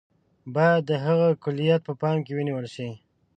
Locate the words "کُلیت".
1.43-1.81